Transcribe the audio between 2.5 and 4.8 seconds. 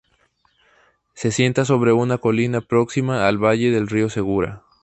próxima al valle del río Segura.